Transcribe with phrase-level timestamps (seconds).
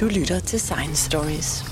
[0.00, 1.64] Du lytter til Science Stories.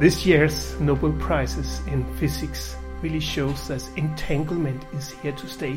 [0.00, 5.76] This year's Nobel Prizes in Physics really shows that entanglement is here to stay.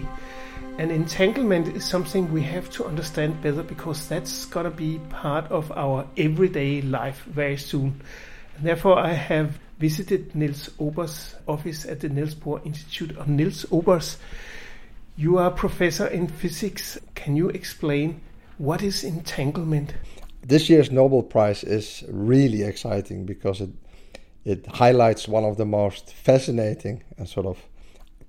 [0.78, 5.70] And entanglement is something we have to understand better because that's gonna be part of
[5.74, 8.02] our everyday life very soon.
[8.56, 13.66] And therefore, I have visited Niels Obers' office at the Niels Bohr Institute of Niels
[13.66, 14.16] Obers.
[15.18, 16.98] You are a professor in physics.
[17.14, 18.22] Can you explain
[18.58, 19.94] what is entanglement?
[20.44, 23.72] This year's Nobel Prize is really exciting because it
[24.48, 27.58] it highlights one of the most fascinating and sort of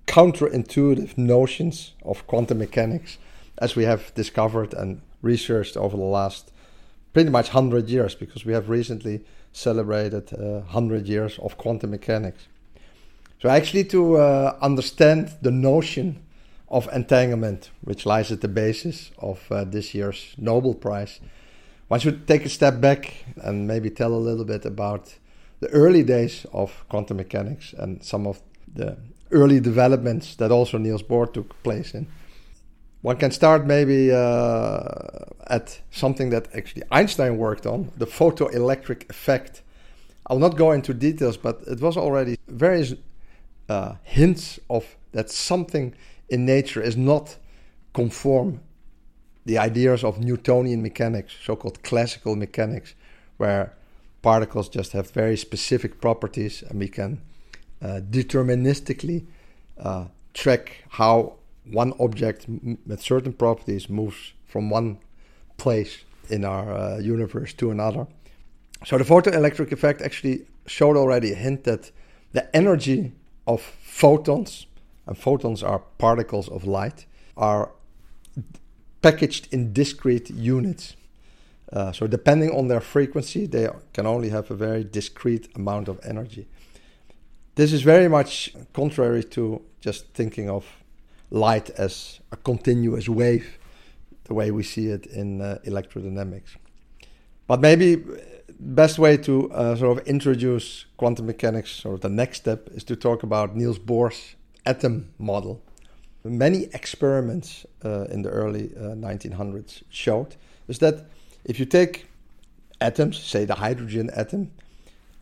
[0.08, 3.18] counterintuitive notions of quantum mechanics
[3.58, 6.50] as we have discovered and researched over the last
[7.12, 9.20] pretty much 100 years because we have recently
[9.52, 12.48] celebrated uh, 100 years of quantum mechanics.
[13.40, 16.20] So, actually, to uh, understand the notion
[16.68, 21.20] of entanglement, which lies at the basis of uh, this year's Nobel Prize,
[21.86, 25.14] one should take a step back and maybe tell a little bit about
[25.60, 28.40] the early days of quantum mechanics and some of
[28.74, 28.96] the
[29.30, 32.06] early developments that also Niels Bohr took place in.
[33.02, 34.88] One can start maybe uh,
[35.46, 39.62] at something that actually Einstein worked on, the photoelectric effect.
[40.26, 42.94] I'll not go into details, but it was already various
[43.68, 45.94] uh, hints of that something
[46.28, 47.36] in nature is not
[47.94, 48.60] conform
[49.46, 52.94] the ideas of Newtonian mechanics, so-called classical mechanics,
[53.38, 53.77] where
[54.22, 57.20] particles just have very specific properties, and we can
[57.82, 59.26] uh, deterministically
[59.78, 64.98] uh, track how one object m- with certain properties moves from one
[65.56, 68.06] place in our uh, universe to another.
[68.84, 71.90] So the photoelectric effect actually showed already a hint that
[72.32, 73.12] the energy
[73.46, 74.66] of photons,
[75.06, 77.70] and photons are particles of light, are
[79.00, 80.96] packaged in discrete units.
[81.72, 86.00] Uh, so depending on their frequency, they can only have a very discrete amount of
[86.02, 86.46] energy.
[87.56, 90.64] This is very much contrary to just thinking of
[91.30, 93.58] light as a continuous wave,
[94.24, 96.56] the way we see it in uh, electrodynamics.
[97.46, 102.08] But maybe the best way to uh, sort of introduce quantum mechanics, sort of the
[102.08, 105.62] next step, is to talk about Niels Bohr's atom model.
[106.24, 110.36] Many experiments uh, in the early 1900s uh, showed
[110.66, 111.06] is that
[111.44, 112.06] if you take
[112.80, 114.50] atoms, say the hydrogen atom,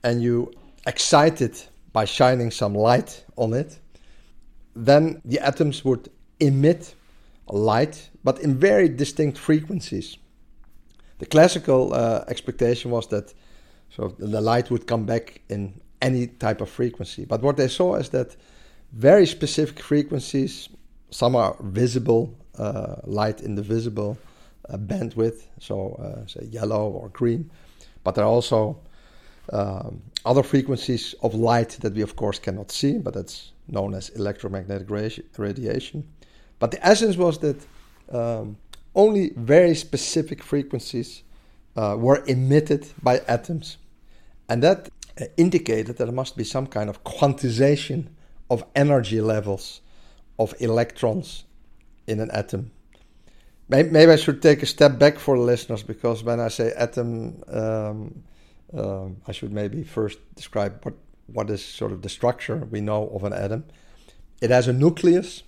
[0.03, 0.53] and you
[0.87, 3.78] excite it by shining some light on it,
[4.75, 6.10] then the atoms would
[6.41, 6.94] emit
[7.49, 10.19] light, but in very distinct frequencies.
[11.19, 13.33] The classical uh, expectation was that
[13.91, 17.25] so the light would come back in any type of frequency.
[17.25, 18.37] But what they saw is that
[18.93, 20.69] very specific frequencies,
[21.10, 24.19] some are visible, uh, light in the visible,
[24.72, 27.50] bandwidth, so uh, say yellow or green.
[28.04, 28.78] But there are also
[29.53, 34.10] um, other frequencies of light that we, of course, cannot see, but that's known as
[34.10, 34.88] electromagnetic
[35.38, 36.06] radiation.
[36.59, 37.66] But the essence was that
[38.10, 38.56] um,
[38.94, 41.22] only very specific frequencies
[41.77, 43.77] uh, were emitted by atoms.
[44.48, 44.88] And that
[45.21, 48.06] uh, indicated that there must be some kind of quantization
[48.50, 49.81] of energy levels
[50.38, 51.44] of electrons
[52.06, 52.71] in an atom.
[53.69, 57.43] Maybe I should take a step back for the listeners because when I say atom,
[57.49, 58.22] um,
[58.72, 60.94] um, I should maybe first describe what,
[61.27, 63.65] what is sort of the structure we know of an atom.
[64.41, 65.43] It has a nucleus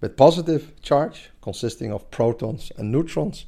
[0.00, 3.44] with positive charge consisting of protons and neutrons.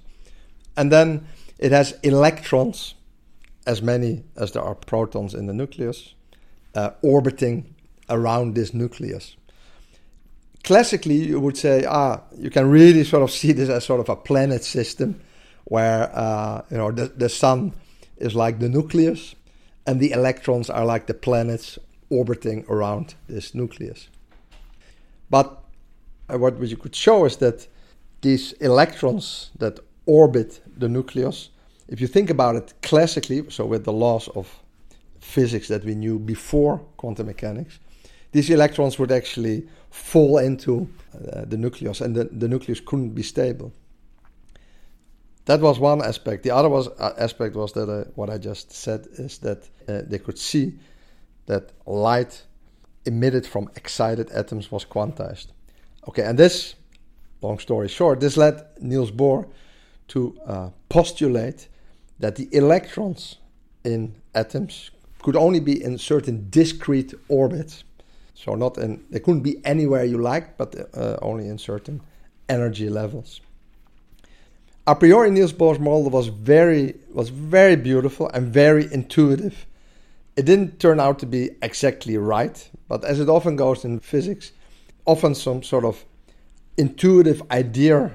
[0.77, 1.27] And then
[1.59, 2.95] it has electrons,
[3.67, 6.13] as many as there are protons in the nucleus,
[6.75, 7.75] uh, orbiting
[8.11, 9.37] around this nucleus
[10.65, 14.09] classically you would say ah you can really sort of see this as sort of
[14.09, 15.21] a planet system
[15.65, 17.73] where uh, you know the, the sun
[18.17, 19.35] is like the nucleus
[19.87, 21.79] and the electrons are like the planets
[22.11, 24.09] orbiting around this nucleus.
[25.31, 25.59] But
[26.33, 27.67] uh, what you could show is that
[28.23, 31.50] these electrons that orbit the nucleus
[31.88, 34.62] if you think about it classically so with the laws of
[35.21, 37.79] physics that we knew before quantum mechanics
[38.35, 43.23] these electrons would actually fall into uh, the nucleus, and the, the nucleus couldn't be
[43.23, 43.73] stable.
[45.45, 46.43] That was one aspect.
[46.43, 50.01] The other was, uh, aspect was that uh, what I just said is that uh,
[50.09, 50.73] they could see
[51.47, 52.43] that light
[53.05, 55.53] emitted from excited atoms was quantized.
[56.09, 56.75] Okay, and this,
[57.41, 59.47] long story short, this led Niels Bohr
[60.09, 61.69] to uh, postulate
[62.19, 63.37] that the electrons
[63.85, 64.91] in atoms
[65.23, 67.85] could only be in certain discrete orbits.
[68.35, 72.01] So not in they couldn't be anywhere you liked, but uh, only in certain
[72.49, 73.41] energy levels.
[74.87, 79.67] A priori, Niels Bohr's model was very was very beautiful and very intuitive.
[80.37, 84.53] It didn't turn out to be exactly right, but as it often goes in physics,
[85.07, 86.05] often some sort of
[86.77, 88.11] intuitive idea,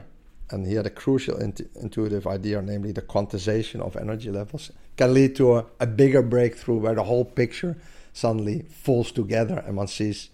[0.51, 5.35] and he had a crucial intuitive idea, namely the quantization of energy levels, can lead
[5.37, 7.77] to a, a bigger breakthrough where the whole picture
[8.13, 10.29] suddenly falls together and one sees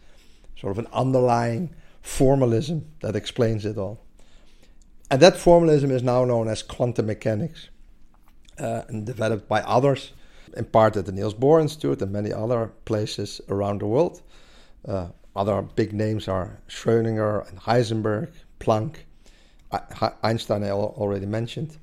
[0.60, 4.00] sort of an underlying formalism that explains it all.
[5.10, 7.70] And that formalism is now known as quantum mechanics
[8.58, 10.14] uh, and developed by others,
[10.56, 14.22] in part at the Niels Bohr Institute and many other places around the world.
[14.88, 18.96] Uh, other big names are Schrödinger and Heisenberg, Planck,
[20.24, 21.78] Einstein, I already mentioned.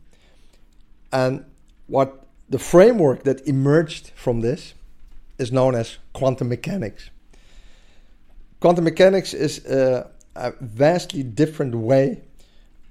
[1.12, 1.44] And
[1.86, 4.74] what the framework that emerged from this
[5.42, 7.10] is known as quantum mechanics.
[8.60, 12.22] Quantum mechanics is a, a vastly different way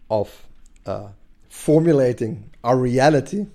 [0.10, 0.46] of
[0.86, 1.08] uh,
[1.50, 3.48] formulating our reality.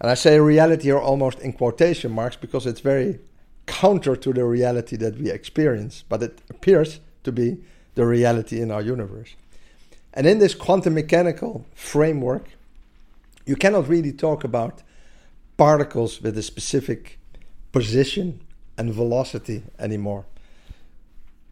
[0.00, 3.20] And I say reality here almost in quotation marks because it's very
[3.66, 7.58] counter to the reality that we experience, but it appears to be
[7.94, 9.36] the reality in our universe.
[10.14, 12.48] And in this quantum mechanical framework,
[13.46, 14.82] you cannot really talk about
[15.56, 17.19] particles with a specific
[17.72, 18.40] position
[18.76, 20.24] and velocity anymore.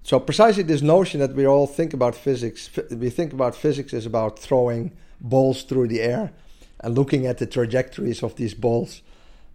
[0.03, 4.06] So precisely this notion that we all think about physics, we think about physics is
[4.06, 6.32] about throwing balls through the air
[6.81, 9.03] and looking at the trajectories of these balls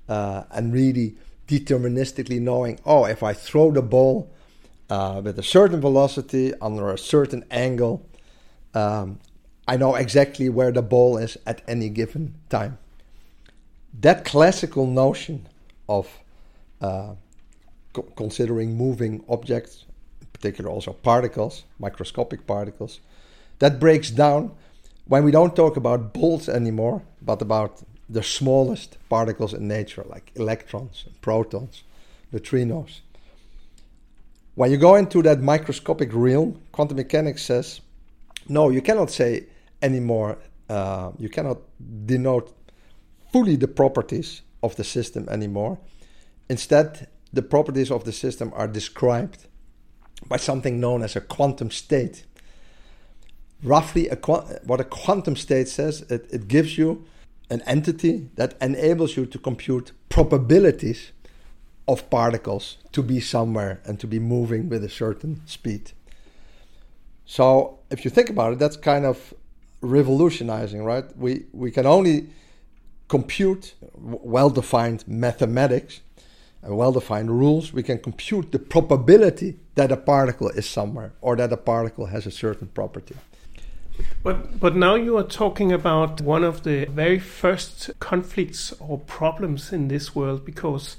[0.08, 1.16] uh, and really
[1.48, 4.32] deterministically knowing, oh, if I throw the ball
[4.90, 8.08] uh, with a certain velocity under a certain angle,
[8.74, 9.20] um,
[9.68, 12.78] I know exactly where the ball is at any given time.
[14.00, 15.48] That classical notion
[15.88, 16.20] of
[17.94, 19.86] co- considering moving objects
[20.22, 23.00] in particular also particles, microscopic particles.
[23.60, 24.52] That breaks down
[25.08, 30.32] when we don't talk about balls anymore, but about the smallest particles in nature, like
[30.36, 31.84] electrons, and protons,
[32.32, 33.02] neutrinos.
[34.56, 37.82] When you go into that microscopic realm, quantum mechanics says,
[38.48, 39.46] no, you cannot say
[39.82, 40.38] anymore,
[40.70, 41.58] uh, you cannot
[42.06, 42.54] denote
[43.32, 45.78] fully the properties of the system anymore.
[46.50, 49.48] Instead, the properties of the system are described
[50.28, 52.26] by something known as a quantum state.
[53.64, 57.06] Roughly, a, what a quantum state says, it, it gives you
[57.50, 61.12] an entity that enables you to compute probabilities
[61.88, 65.92] of particles to be somewhere and to be moving with a certain speed.
[67.26, 69.34] So, if you think about it, that's kind of
[69.82, 71.06] revolutionizing, right?
[71.18, 72.30] We, we can only
[73.08, 76.02] compute well defined mathematics
[76.64, 81.36] and well defined rules, we can compute the probability that a particle is somewhere or
[81.36, 83.16] that a particle has a certain property.
[84.24, 89.72] But, but now you are talking about one of the very first conflicts or problems
[89.72, 90.98] in this world because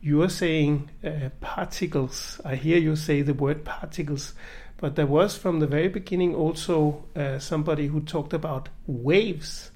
[0.00, 2.40] you are saying uh, particles.
[2.44, 4.34] I hear you say the word particles,
[4.78, 9.70] but there was from the very beginning also uh, somebody who talked about waves.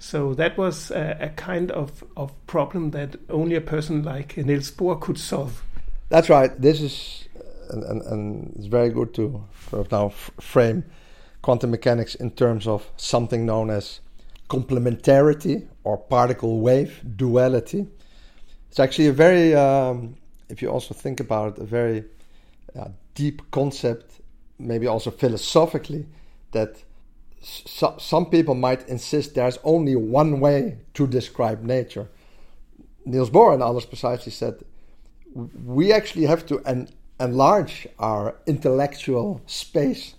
[0.00, 4.70] So that was a, a, kind of, of problem that only a person like Niels
[4.70, 5.62] Bohr could solve.
[6.08, 6.58] That's right.
[6.58, 7.28] This is,
[7.68, 10.08] and, and, and it's very good to sort of now
[10.40, 10.84] frame
[11.42, 14.00] quantum mechanics in terms of something known as
[14.48, 17.86] complementarity or particle wave duality.
[18.70, 20.16] It's actually a very, um,
[20.48, 22.04] if you also think about it, a very
[22.74, 24.22] uh, deep concept,
[24.58, 26.06] maybe also philosophically,
[26.52, 26.82] that
[27.42, 32.08] so, some people might insist there's only one way to describe nature.
[33.06, 34.62] Niels Bohr and others precisely said
[35.64, 40.14] we actually have to en- enlarge our intellectual space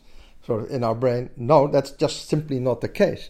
[0.45, 1.29] sort of in our brain.
[1.37, 3.29] No, that's just simply not the case.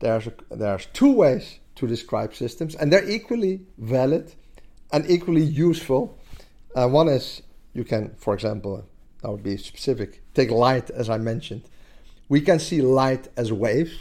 [0.00, 4.34] There's a, there's two ways to describe systems, and they're equally valid
[4.92, 6.18] and equally useful.
[6.74, 7.42] Uh, one is
[7.74, 8.84] you can, for example,
[9.22, 10.22] that would be specific.
[10.34, 11.62] Take light, as I mentioned
[12.30, 13.98] we can see light as waves,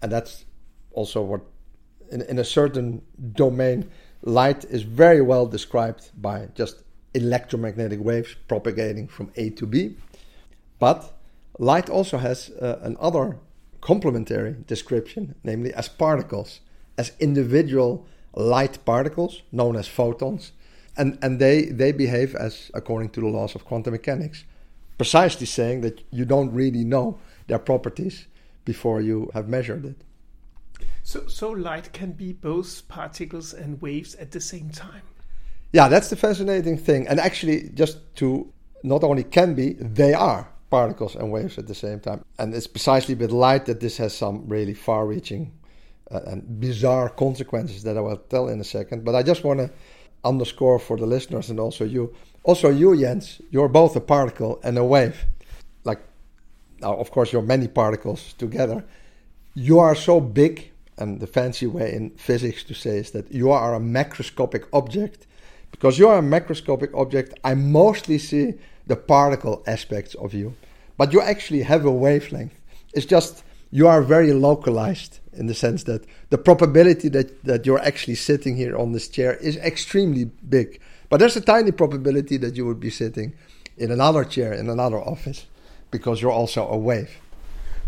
[0.00, 0.44] and that's
[0.92, 1.42] also what
[2.10, 3.02] in, in a certain
[3.32, 3.90] domain
[4.22, 9.96] light is very well described by just electromagnetic waves propagating from A to B.
[10.78, 11.12] But
[11.58, 13.38] light also has uh, another
[13.80, 16.60] complementary description, namely as particles,
[16.96, 20.52] as individual light particles known as photons.
[20.96, 24.44] And, and they, they behave as according to the laws of quantum mechanics
[25.00, 28.26] precisely saying that you don't really know their properties
[28.66, 29.96] before you have measured it.
[31.02, 35.00] So, so light can be both particles and waves at the same time.
[35.72, 37.08] Yeah, that's the fascinating thing.
[37.08, 38.52] And actually, just to
[38.82, 42.22] not only can be, they are particles and waves at the same time.
[42.38, 45.50] And it's precisely with light that this has some really far reaching
[46.10, 49.06] uh, and bizarre consequences that I will tell in a second.
[49.06, 49.70] But I just want to
[50.24, 52.14] underscore for the listeners and also you.
[52.42, 55.24] Also, you, Jens, you're both a particle and a wave.
[55.84, 56.00] Like,
[56.80, 58.84] now, of course, you're many particles together.
[59.54, 63.50] You are so big, and the fancy way in physics to say is that you
[63.50, 65.26] are a macroscopic object.
[65.70, 68.54] Because you are a macroscopic object, I mostly see
[68.86, 70.54] the particle aspects of you.
[70.96, 72.54] But you actually have a wavelength.
[72.92, 77.82] It's just you are very localized in the sense that the probability that, that you're
[77.82, 80.80] actually sitting here on this chair is extremely big.
[81.10, 83.34] But there's a tiny probability that you would be sitting
[83.76, 85.46] in another chair in another office
[85.90, 87.10] because you're also a wave.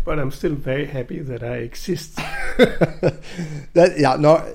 [0.05, 2.15] But I'm still very happy that I exist.
[2.57, 4.45] that yeah no,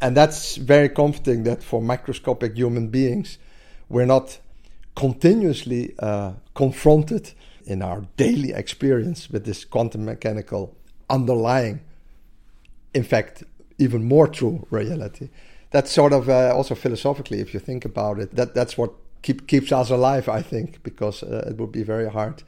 [0.00, 3.38] and that's very comforting that for macroscopic human beings,
[3.90, 4.38] we're not
[4.96, 7.32] continuously uh, confronted
[7.66, 10.74] in our daily experience with this quantum mechanical
[11.10, 11.80] underlying,
[12.94, 13.42] in fact,
[13.78, 15.28] even more true reality.
[15.74, 19.48] That's sort of uh, also philosophically, if you think about it, that that's what keep,
[19.48, 20.28] keeps us alive.
[20.28, 22.44] I think because uh, it would be very hard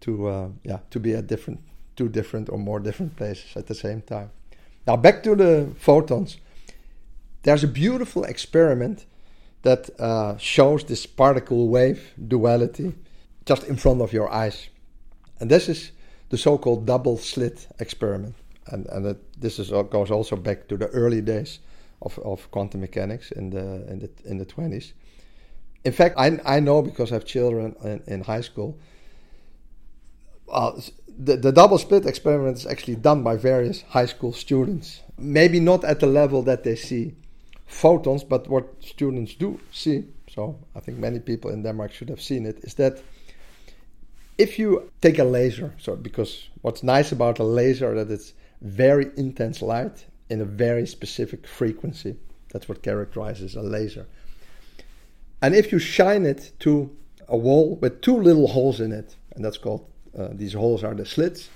[0.00, 1.60] to uh, yeah to be at different
[1.94, 4.30] two different or more different places at the same time.
[4.88, 6.38] Now back to the photons.
[7.44, 9.06] There's a beautiful experiment
[9.62, 12.92] that uh, shows this particle wave duality
[13.46, 14.68] just in front of your eyes.
[15.38, 15.92] And this is
[16.30, 18.34] the so called double slit experiment.
[18.66, 21.60] And, and it, this is, goes also back to the early days
[22.04, 24.92] of, of quantum mechanics in the, in the, in the 20s.
[25.84, 28.78] In fact, I, I know because I have children in, in high school.
[30.50, 30.80] Uh,
[31.18, 35.00] the, the double slit experiment is actually done by various high school students.
[35.18, 37.14] Maybe not at the level that they see
[37.66, 42.20] photons, but what students do see, so I think many people in Denmark should have
[42.20, 43.02] seen it, is that
[44.36, 49.10] if you take a laser, so because what's nice about a laser that it's very
[49.16, 52.16] intense light in a very specific frequency.
[52.52, 54.06] That's what characterizes a laser.
[55.42, 56.94] And if you shine it to
[57.28, 60.94] a wall with two little holes in it, and that's called uh, these holes are
[60.94, 61.48] the slits.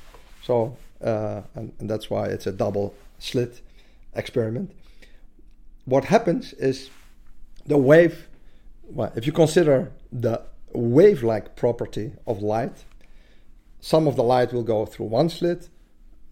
[0.42, 3.60] So uh, and, and that's why it's a double slit
[4.14, 4.72] experiment
[5.88, 6.90] what happens is
[7.64, 8.28] the wave,
[8.90, 12.84] well, if you consider the wave like property of light,
[13.80, 15.70] some of the light will go through one slit,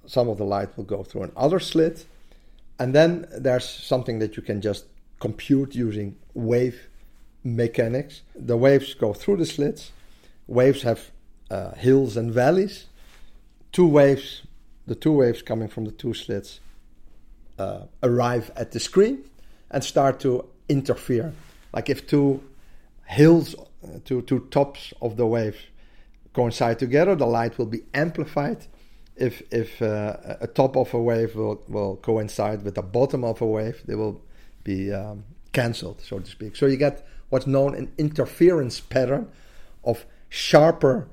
[0.06, 2.04] some of the light will go through another slit,
[2.78, 4.86] and then there's something that you can just
[5.20, 6.88] compute using wave
[7.42, 8.22] mechanics.
[8.34, 9.92] The waves go through the slits,
[10.46, 11.10] waves have
[11.50, 12.86] uh, hills and valleys.
[13.72, 14.42] Two waves,
[14.86, 16.60] the two waves coming from the two slits,
[17.58, 19.24] uh, arrive at the screen
[19.70, 21.32] and start to interfere.
[21.72, 22.42] Like if two
[23.06, 23.54] hills,
[23.84, 25.58] uh, two, two tops of the waves
[26.32, 28.66] coincide together, the light will be amplified.
[29.16, 33.40] If, if uh, a top of a wave will, will coincide with the bottom of
[33.40, 34.20] a wave, they will
[34.62, 36.56] be um, cancelled, so to speak.
[36.56, 39.28] So you get what's known an interference pattern
[39.84, 41.08] of sharper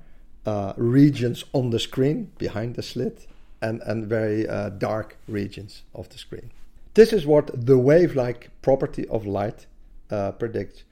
[0.46, 3.28] uh, regions on the screen behind the slit
[3.62, 6.52] and, and very uh, dark regions of the screen.
[6.96, 9.66] This is what the wave like property of light
[10.12, 10.84] uh, predicts.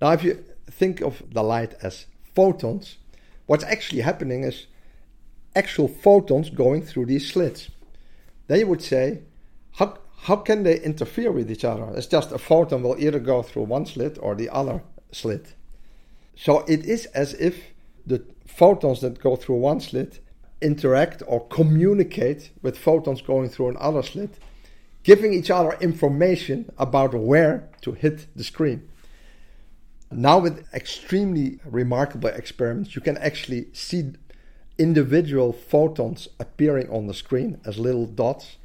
[0.00, 2.96] Now, if you think of the light as photons,
[3.46, 4.66] what's actually happening is
[5.56, 7.70] actual photons going through these slits.
[8.46, 9.22] Then you would say,
[9.72, 11.90] how, how can they interfere with each other?
[11.94, 15.54] It's just a photon will either go through one slit or the other slit.
[16.36, 17.56] So it is as if
[18.06, 20.20] the photons that go through one slit
[20.62, 24.38] interact or communicate with photons going through another slit
[25.06, 28.82] giving each other information about where to hit the screen.
[30.10, 34.14] Now, with extremely remarkable experiments, you can actually see
[34.78, 38.56] individual photons appearing on the screen as little dots.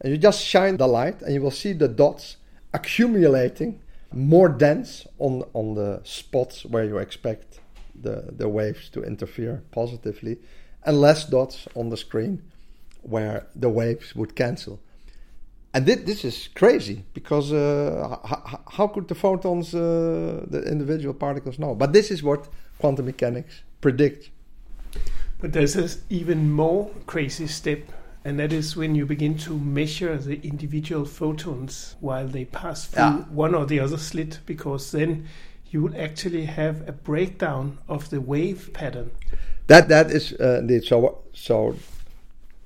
[0.00, 2.36] And you just shine the light, and you will see the dots
[2.72, 3.80] accumulating
[4.12, 7.60] more dense on, on the spots where you expect
[7.94, 10.38] the, the waves to interfere positively,
[10.84, 12.42] and less dots on the screen
[13.02, 14.80] where the waves would cancel
[15.72, 21.14] and this, this is crazy because uh, how, how could the photons, uh, the individual
[21.14, 21.74] particles, know?
[21.74, 22.48] But this is what
[22.78, 24.30] quantum mechanics predict.
[25.40, 27.80] But there's an even more crazy step,
[28.24, 33.02] and that is when you begin to measure the individual photons while they pass through
[33.02, 33.24] yeah.
[33.30, 35.26] one or the other slit, because then
[35.70, 39.10] you will actually have a breakdown of the wave pattern.
[39.68, 41.22] That that is uh, indeed so.
[41.32, 41.76] So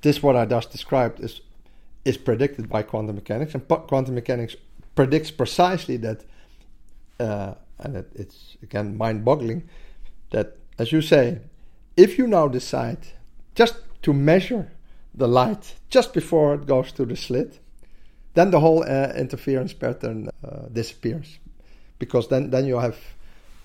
[0.01, 1.41] this what I just described is
[2.03, 4.55] is predicted by quantum mechanics, and quantum mechanics
[4.95, 6.23] predicts precisely that,
[7.19, 9.69] uh, and it, it's again mind boggling,
[10.31, 11.39] that as you say,
[11.97, 12.99] if you now decide
[13.55, 14.71] just to measure
[15.13, 17.59] the light just before it goes to the slit,
[18.33, 21.39] then the whole uh, interference pattern uh, disappears,
[21.99, 22.97] because then then you have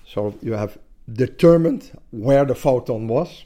[0.05, 0.77] sort of you have
[1.11, 3.43] determined where the photon was,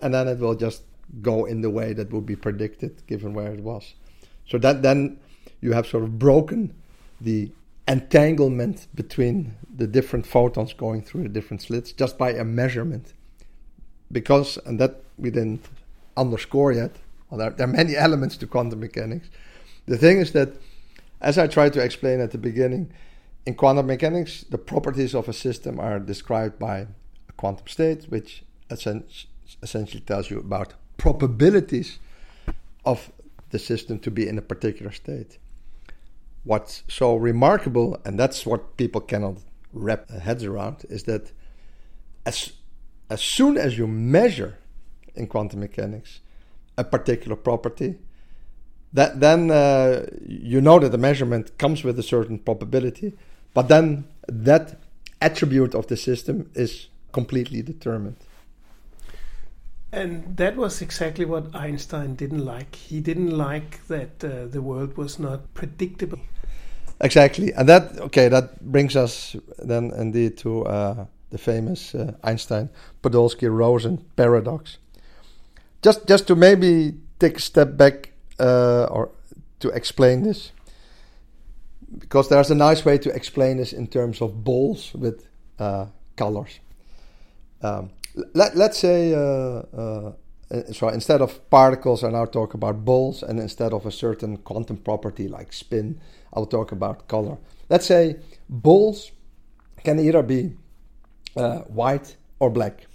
[0.00, 0.82] and then it will just
[1.20, 3.94] go in the way that would be predicted given where it was.
[4.46, 5.18] So that then
[5.60, 6.74] you have sort of broken
[7.20, 7.50] the
[7.88, 13.12] entanglement between the different photons going through the different slits just by a measurement.
[14.12, 15.66] Because, and that we didn't
[16.16, 16.96] underscore yet,
[17.30, 19.28] well, there, there are many elements to quantum mechanics.
[19.86, 20.50] The thing is that,
[21.20, 22.92] as I tried to explain at the beginning,
[23.46, 26.86] in quantum mechanics, the properties of a system are described by
[27.28, 31.98] a quantum state, which essentially tells you about probabilities
[32.84, 33.10] of
[33.50, 35.38] the system to be in a particular state.
[36.44, 39.38] What's so remarkable, and that's what people cannot
[39.72, 41.32] wrap their heads around, is that
[42.24, 42.52] as,
[43.10, 44.56] as soon as you measure
[45.14, 46.20] in quantum mechanics
[46.78, 47.96] a particular property,
[48.92, 53.12] that then uh, you know that the measurement comes with a certain probability,
[53.52, 54.78] but then that
[55.20, 58.16] attribute of the system is completely determined.
[59.92, 62.76] And that was exactly what Einstein didn't like.
[62.76, 66.20] He didn't like that uh, the world was not predictable.
[67.00, 72.68] Exactly, and that okay, that brings us then indeed to uh, the famous uh, Einstein
[73.02, 74.78] Podolsky-Rosen paradox.
[75.82, 79.10] Just, just to maybe take a step back uh, or
[79.60, 80.52] to explain this,
[81.98, 85.26] because there's a nice way to explain this in terms of balls with
[85.58, 86.60] uh, colors.
[87.62, 87.90] Um,
[88.34, 90.12] let, let's say, uh, uh,
[90.72, 94.78] so instead of particles, I now talk about balls, and instead of a certain quantum
[94.78, 96.00] property like spin,
[96.32, 97.38] I'll talk about color.
[97.68, 98.16] Let's say
[98.48, 99.12] balls
[99.84, 100.56] can either be
[101.36, 102.86] uh, white or black.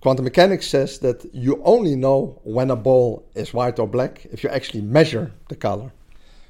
[0.00, 4.42] Quantum mechanics says that you only know when a ball is white or black if
[4.42, 5.92] you actually measure the color.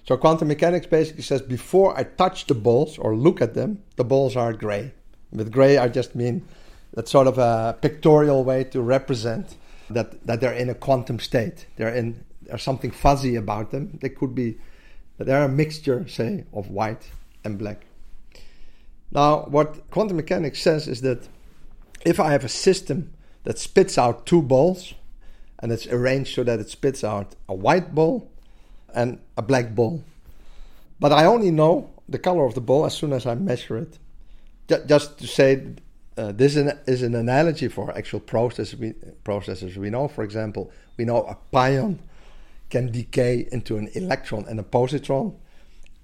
[0.06, 4.04] So quantum mechanics basically says before I touch the balls or look at them, the
[4.04, 4.92] balls are gray.
[5.32, 6.46] With gray, I just mean
[6.94, 9.56] that's sort of a pictorial way to represent
[9.90, 11.66] that, that they're in a quantum state.
[11.76, 13.98] They're in there's something fuzzy about them.
[14.00, 14.58] They could be
[15.18, 17.10] they're a mixture, say, of white
[17.44, 17.84] and black.
[19.12, 21.28] Now, what quantum mechanics says is that
[22.04, 23.12] if I have a system
[23.44, 24.94] that spits out two balls
[25.58, 28.30] and it's arranged so that it spits out a white ball
[28.94, 30.02] and a black ball,
[30.98, 33.98] but I only know the color of the ball as soon as I measure it.
[34.86, 35.74] Just to say
[36.16, 38.92] uh, this is an analogy for actual processes we,
[39.24, 40.06] processes we know.
[40.06, 41.98] For example, we know a pion
[42.68, 45.34] can decay into an electron and a positron,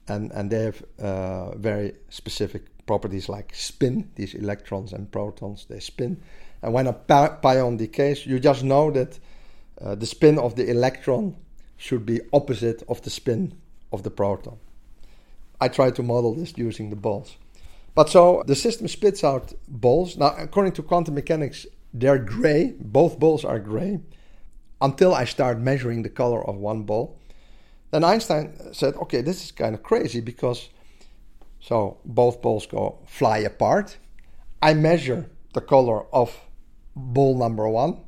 [0.09, 4.11] and, and they have uh, very specific properties like spin.
[4.15, 6.23] These electrons and protons they spin,
[6.63, 9.19] and when a pion decays, you just know that
[9.81, 11.37] uh, the spin of the electron
[11.77, 13.53] should be opposite of the spin
[13.93, 14.59] of the proton.
[15.61, 17.37] I try to model this using the balls.
[17.95, 20.17] But so the system spits out balls.
[20.17, 22.75] Now, according to quantum mechanics, they're gray.
[22.79, 24.01] Both balls are gray
[24.81, 27.19] until I start measuring the color of one ball.
[27.91, 30.69] Then Einstein said, okay, this is kind of crazy because
[31.67, 33.97] so both balls go fly apart.
[34.63, 36.39] I measure the color of
[36.95, 38.05] ball number one,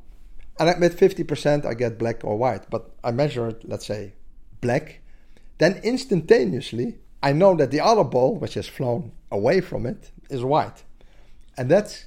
[0.57, 2.69] and at 50% I get black or white.
[2.69, 4.13] But I measure it, let's say,
[4.61, 5.01] black.
[5.57, 10.41] Then instantaneously, I know that the other ball, which has flown away from it, is
[10.41, 10.83] white.
[11.57, 12.05] And that's,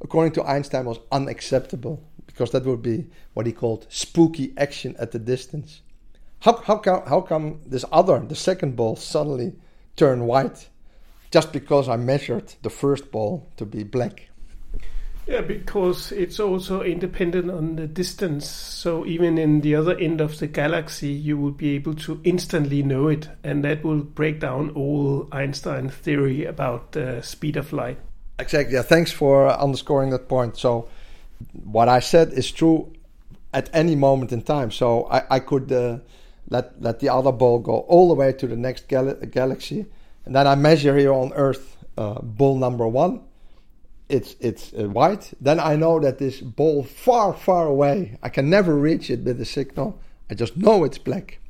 [0.00, 5.12] according to Einstein, was unacceptable because that would be what he called spooky action at
[5.12, 5.82] the distance.
[6.40, 9.52] How, how, how come this other, the second ball, suddenly
[9.94, 10.70] turned white
[11.30, 14.28] just because I measured the first ball to be black?
[15.26, 18.48] Yeah, because it's also independent on the distance.
[18.48, 22.82] So even in the other end of the galaxy, you will be able to instantly
[22.82, 27.98] know it, and that will break down all Einstein theory about the speed of light.
[28.38, 28.74] Exactly.
[28.76, 30.56] Yeah, thanks for underscoring that point.
[30.56, 30.88] So
[31.52, 32.90] what I said is true
[33.52, 34.70] at any moment in time.
[34.70, 35.98] So I, I could uh,
[36.48, 39.86] let let the other ball go all the way to the next gal- galaxy,
[40.28, 43.22] and then I measure here on Earth uh, ball number one
[44.08, 48.48] it's it's uh, white, then I know that this ball far far away, I can
[48.48, 50.00] never reach it with a signal.
[50.30, 51.40] I just know it's black,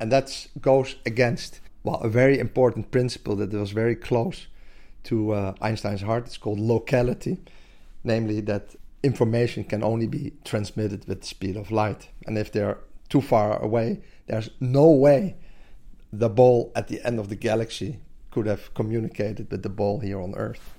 [0.00, 4.46] and that goes against well a very important principle that was very close
[5.04, 6.26] to uh, Einstein's heart.
[6.26, 7.38] It's called locality,
[8.02, 12.78] namely that information can only be transmitted with the speed of light, and if they're
[13.08, 14.00] too far away.
[14.26, 15.36] There's no way
[16.12, 18.00] the ball at the end of the galaxy
[18.36, 20.74] could have communicated with the ball here on Earth.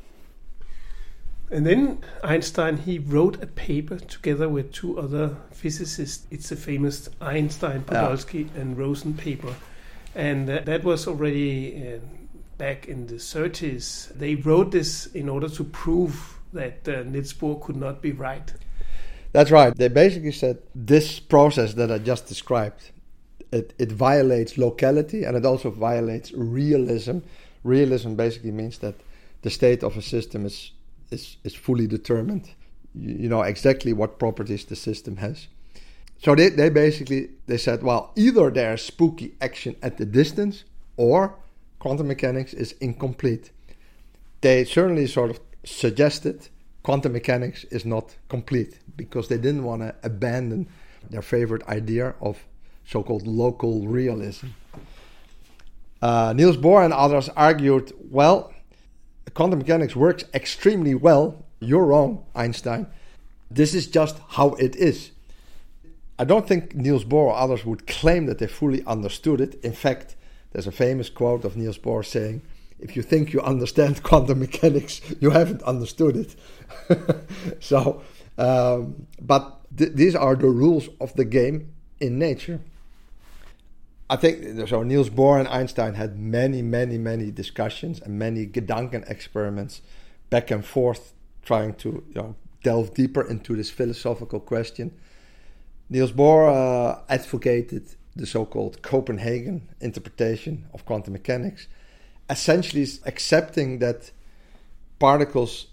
[1.50, 6.28] And then Einstein he wrote a paper together with two other physicists.
[6.30, 8.62] It's the famous Einstein, Podolsky, yeah.
[8.62, 9.56] and Rosen paper,
[10.14, 12.00] and uh, that was already uh,
[12.60, 14.14] back in the 30s.
[14.14, 18.54] They wrote this in order to prove that uh, Niels Bohr could not be right.
[19.32, 19.76] That's right.
[19.76, 22.92] They basically said this process that I just described,
[23.52, 27.20] it, it violates locality and it also violates realism.
[27.64, 28.96] Realism basically means that
[29.42, 30.72] the state of a system is
[31.10, 32.50] is, is fully determined.
[32.94, 35.48] You, you know exactly what properties the system has.
[36.20, 40.64] So they, they basically they said, well, either there's spooky action at the distance
[40.98, 41.36] or
[41.80, 43.52] quantum mechanics is incomplete.
[44.42, 46.50] They certainly sort of suggested
[46.84, 50.68] quantum mechanics is not complete because they didn't want to abandon
[51.10, 52.38] their favorite idea of
[52.86, 54.48] so-called local realism.
[56.02, 58.54] Uh, Niels Bohr and others argued, well,
[59.34, 61.46] quantum mechanics works extremely well.
[61.60, 62.88] You're wrong, Einstein.
[63.50, 65.12] This is just how it is.
[66.20, 69.64] I don't think Niels Bohr or others would claim that they fully understood it.
[69.64, 70.16] In fact,
[70.52, 72.42] there's a famous quote of Niels Bohr saying,
[72.80, 76.36] if you think you understand quantum mechanics, you haven't understood it.
[77.60, 78.02] so,
[78.38, 82.60] um, but th- these are the rules of the game in nature.
[84.10, 84.84] I think so.
[84.84, 89.82] Niels Bohr and Einstein had many, many, many discussions and many Gedanken experiments
[90.30, 94.94] back and forth, trying to you know, delve deeper into this philosophical question.
[95.90, 101.68] Niels Bohr uh, advocated the so-called Copenhagen interpretation of quantum mechanics,
[102.30, 104.12] essentially accepting that
[105.00, 105.68] particles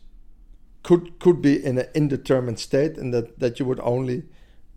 [0.83, 4.25] could could be in an indeterminate state and that, that you would only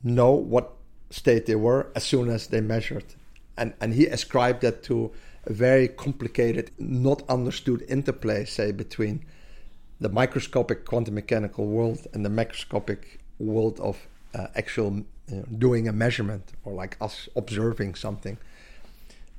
[0.03, 0.73] know what
[1.09, 3.15] state they were as soon as they measured
[3.57, 5.11] and and he ascribed that to
[5.45, 9.25] a very complicated, not understood interplay, say between
[9.99, 13.97] the microscopic quantum mechanical world and the macroscopic world of
[14.35, 18.37] uh, actual you know, doing a measurement or like us observing something.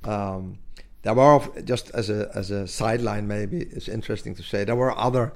[0.03, 0.59] Um,
[1.03, 4.97] there were just as a as a sideline, maybe it's interesting to say there were
[4.97, 5.33] other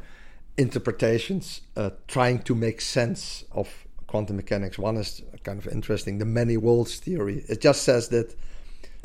[0.58, 3.68] interpretations uh, trying to make sense of
[4.08, 4.78] quantum mechanics.
[4.78, 7.44] One is kind of interesting, the many worlds theory.
[7.48, 8.36] It just says that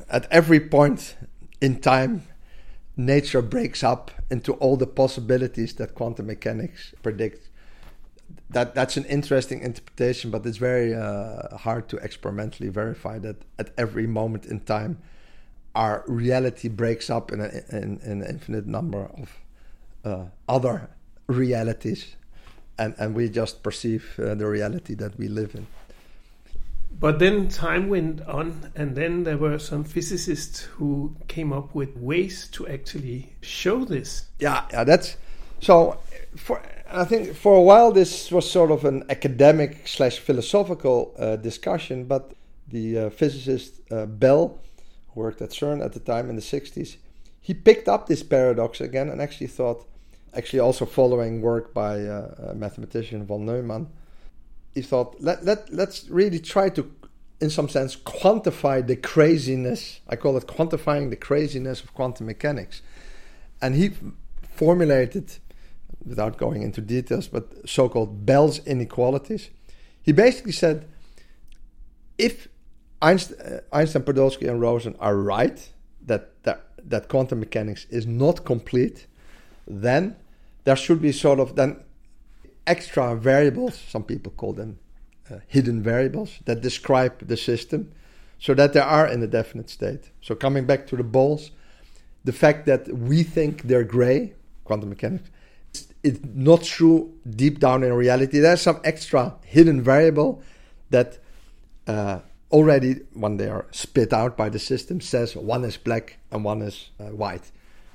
[0.09, 1.16] at every point
[1.61, 2.27] in time,
[2.97, 7.49] nature breaks up into all the possibilities that quantum mechanics predicts.
[8.51, 13.71] That that's an interesting interpretation, but it's very uh, hard to experimentally verify that at
[13.77, 14.99] every moment in time,
[15.75, 19.38] our reality breaks up in, a, in, in an infinite number of
[20.05, 20.90] uh, other
[21.27, 22.16] realities,
[22.79, 25.66] and and we just perceive uh, the reality that we live in.
[26.90, 31.96] But then time went on, and then there were some physicists who came up with
[31.96, 34.24] ways to actually show this.
[34.40, 35.16] Yeah, yeah, that's
[35.61, 35.98] so.
[36.37, 41.37] For I think for a while this was sort of an academic slash philosophical uh,
[41.37, 42.33] discussion, but
[42.66, 44.59] the uh, physicist uh, Bell,
[45.11, 46.96] who worked at CERN at the time in the '60s,
[47.40, 49.87] he picked up this paradox again and actually thought,
[50.35, 53.88] actually also following work by uh, mathematician von Neumann
[54.78, 56.82] he thought let, let let's really try to
[57.40, 62.82] in some sense quantify the craziness i call it quantifying the craziness of quantum mechanics.
[63.60, 63.90] And he
[64.60, 65.26] formulated
[66.10, 69.50] without going into details but so-called bell's inequalities.
[70.00, 70.86] He basically said
[72.18, 72.48] if
[73.02, 75.58] einstein, uh, einstein podolsky and rosen are right
[76.06, 76.60] that, that
[76.92, 79.06] that quantum mechanics is not complete
[79.66, 80.16] then
[80.64, 81.70] there should be sort of then
[82.68, 84.78] extra variables, some people call them
[85.31, 87.92] uh, hidden variables, that describe the system
[88.38, 90.11] so that they are in a definite state.
[90.20, 91.50] So, coming back to the balls,
[92.24, 95.31] the fact that we think they're gray, quantum mechanics,
[96.02, 98.38] it's, not true deep down in reality.
[98.38, 100.42] There's some extra hidden variable
[100.90, 101.18] that
[101.87, 106.44] uh, already, when they are spit out by the system, says one is black and
[106.44, 107.50] one is uh, white.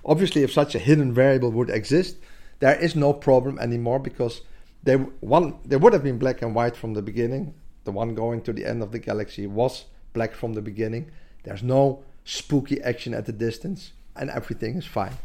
[0.05, 2.17] Obviously, if such a hidden variable would exist,
[2.59, 4.41] there is no problem anymore because
[4.83, 7.53] they one they would have been black and white from the beginning.
[7.85, 11.11] The one going to the end of the galaxy was black from the beginning.
[11.43, 15.17] There's no spooky action at the distance, and everything is fine.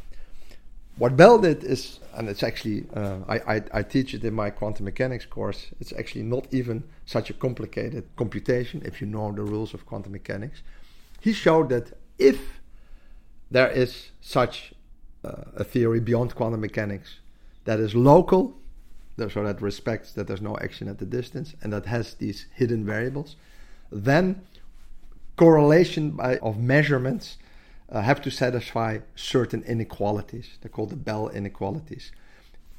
[0.96, 4.50] What Bell did is, and it's actually uh, I, I, I teach it in my
[4.50, 5.66] quantum mechanics course.
[5.78, 10.12] It's actually not even such a complicated computation if you know the rules of quantum
[10.12, 10.62] mechanics.
[11.20, 12.60] He showed that if
[13.50, 14.72] there is such
[15.24, 17.20] uh, a theory beyond quantum mechanics
[17.64, 18.56] that is local
[19.26, 22.85] so that respects that there's no action at the distance and that has these hidden
[22.85, 23.37] variables,
[23.90, 24.42] then
[25.37, 27.38] correlation by, of measurements
[27.90, 30.59] uh, have to satisfy certain inequalities.
[30.61, 32.12] They're called the Bell inequalities.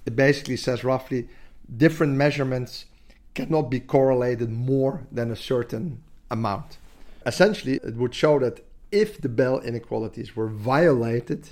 [0.06, 1.28] It basically says roughly
[1.75, 2.86] different measurements
[3.34, 6.78] cannot be correlated more than a certain amount.
[7.25, 11.49] Essentially, it would show that if the Bell inequalities were violated,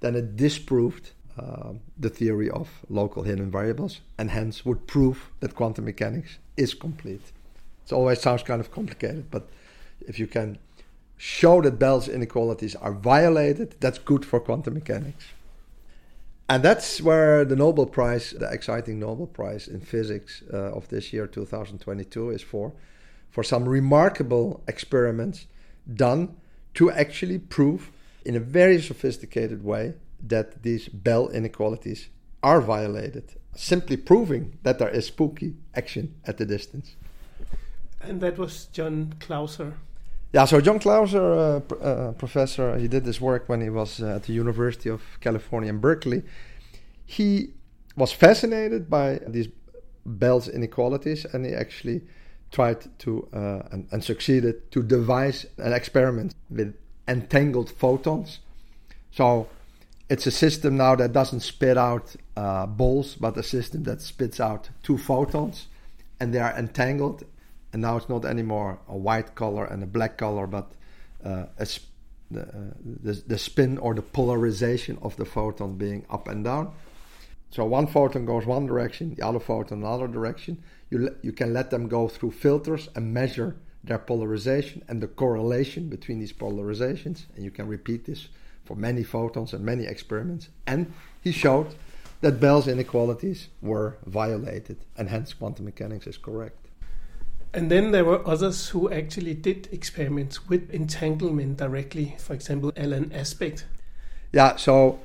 [0.00, 5.84] then it disproved the theory of local hidden variables and hence would prove that quantum
[5.84, 7.32] mechanics is complete.
[7.86, 9.48] It always sounds kind of complicated, but
[10.00, 10.58] if you can
[11.16, 15.24] show that Bell's inequalities are violated, that's good for quantum mechanics.
[16.48, 21.12] And that's where the Nobel Prize, the exciting Nobel Prize in physics uh, of this
[21.12, 22.72] year, 2022, is for,
[23.30, 25.46] for some remarkable experiments
[25.94, 26.36] done
[26.74, 27.90] to actually prove
[28.24, 32.08] in a very sophisticated way that these Bell inequalities
[32.42, 36.96] are violated, simply proving that there is spooky action at the distance.
[38.00, 39.74] And that was John Clauser.
[40.32, 44.00] Yeah, so John Clauser, uh, pr- uh, professor, he did this work when he was
[44.00, 46.22] uh, at the University of California in Berkeley.
[47.04, 47.52] He
[47.96, 49.48] was fascinated by these
[50.06, 52.00] Bell's inequalities, and he actually
[52.50, 56.74] tried to uh, and, and succeeded to devise an experiment with
[57.06, 58.40] entangled photons.
[59.10, 59.48] So
[60.12, 64.40] it's a system now that doesn't spit out uh, balls, but a system that spits
[64.40, 65.68] out two photons,
[66.20, 67.24] and they are entangled.
[67.72, 70.72] And now it's not anymore a white color and a black color, but
[71.24, 71.88] uh, sp-
[72.30, 76.74] the, uh, the, the spin or the polarization of the photon being up and down.
[77.50, 80.62] So one photon goes one direction, the other photon another direction.
[80.90, 85.08] You le- you can let them go through filters and measure their polarization and the
[85.08, 88.28] correlation between these polarizations, and you can repeat this
[88.64, 90.48] for many photons and many experiments.
[90.66, 91.74] And he showed
[92.20, 96.62] that Bell's inequalities were violated, and hence quantum mechanics is correct.
[97.54, 102.16] And then there were others who actually did experiments with entanglement directly.
[102.18, 103.66] For example, Alain Aspect.
[104.32, 105.00] Yeah, so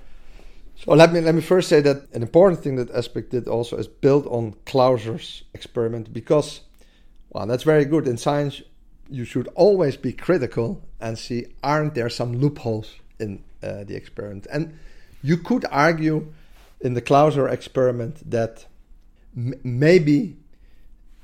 [0.76, 3.78] so let me let me first say that an important thing that Aspect did also
[3.78, 6.62] is build on Clauser's experiment because
[7.32, 8.62] well that's very good in science.
[9.10, 14.48] You should always be critical and see aren't there some loopholes in uh, the experiment.
[14.52, 14.78] And
[15.22, 16.34] you could argue
[16.82, 18.66] in the Clauser experiment that
[19.36, 20.38] maybe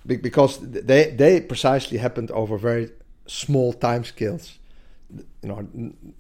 [0.05, 2.89] because they they precisely happened over very
[3.27, 4.59] small time scales.
[5.43, 5.67] You know,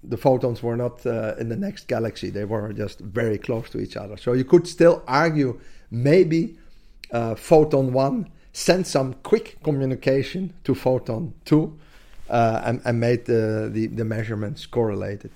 [0.03, 3.79] the photons were not uh, in the next galaxy; they were just very close to
[3.79, 4.17] each other.
[4.17, 5.59] So you could still argue
[5.89, 6.57] maybe
[7.11, 11.77] uh, photon one sent some quick communication to photon two
[12.29, 15.31] uh, and, and, made the, the, the measurements correlated.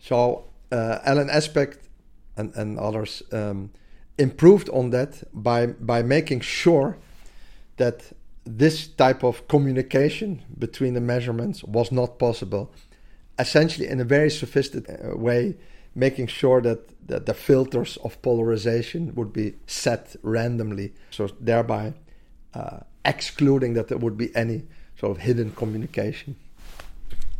[0.00, 1.88] So uh, Alain Aspect
[2.36, 3.70] and, and others um,
[4.16, 6.96] improved on that by by making sure
[7.76, 8.12] that
[8.44, 12.72] this type of communication between the measurements was not possible.
[13.38, 15.54] Essentially, in a very sophisticated way,
[15.94, 21.94] making sure that, that the filters of polarization would be set randomly, so thereby
[22.54, 24.62] uh, excluding that there would be any
[24.98, 26.36] sort of hidden communication.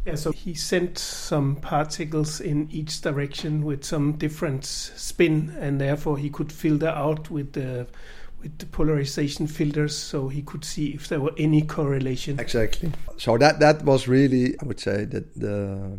[0.08, 6.16] Yeah, so he sent some particles in each direction with some different spin, and therefore
[6.16, 7.86] he could filter out with the
[8.40, 12.40] with the polarization filters, so he could see if there were any correlation.
[12.40, 12.90] Exactly.
[13.18, 15.98] So that that was really, I would say, that the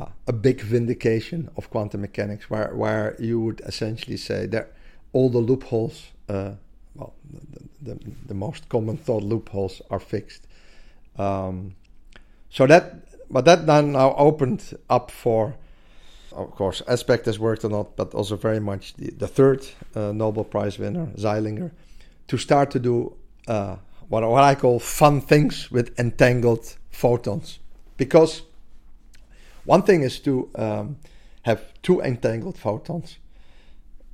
[0.00, 4.72] uh, a big vindication of quantum mechanics, where where you would essentially say that
[5.12, 6.54] all the loopholes, uh,
[6.96, 7.14] well,
[7.80, 10.48] the, the, the, most common thought loopholes are fixed.
[11.16, 11.76] Um,
[12.54, 15.54] so that, but that then now opened up for
[16.36, 20.12] of course, Aspect has worked a lot, but also very much the, the third uh,
[20.12, 21.70] Nobel Prize winner, Zeilinger,
[22.28, 23.76] to start to do uh,
[24.08, 27.58] what, what I call fun things with entangled photons.
[27.96, 28.42] Because
[29.64, 30.96] one thing is to um,
[31.42, 33.18] have two entangled photons,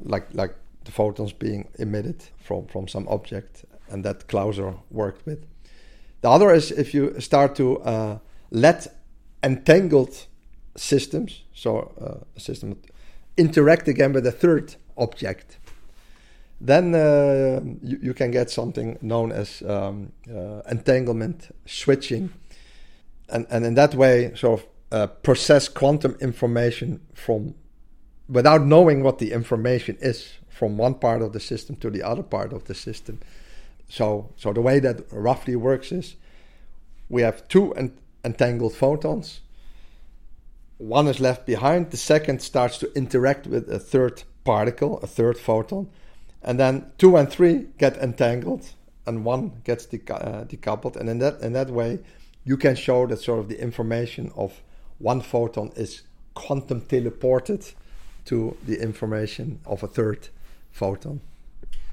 [0.01, 5.47] like, like the photons being emitted from, from some object, and that Clauser worked with.
[6.21, 8.19] The other is if you start to uh,
[8.51, 8.87] let
[9.43, 10.27] entangled
[10.77, 12.77] systems, so uh, a system
[13.37, 15.59] interact again with a third object,
[16.61, 22.31] then uh, you, you, can get something known as um, uh, entanglement switching.
[23.31, 27.55] And, and in that way, sort of uh, process quantum information from
[28.29, 32.23] without knowing what the information is from one part of the system to the other
[32.23, 33.19] part of the system.
[33.89, 36.17] So, so the way that roughly works is
[37.09, 39.41] we have two ent- entangled photons.
[40.79, 45.39] One is left behind, the second starts to interact with a third particle, a third
[45.39, 45.89] photon,
[46.43, 48.71] and then two and three get entangled,
[49.07, 51.99] and one gets uh, decoupled, and in that in that way,
[52.45, 54.63] you can show that sort of the information of
[54.99, 56.03] one photon is
[56.35, 57.75] quantum teleported
[58.25, 60.29] to the information of a third
[60.71, 61.21] photon.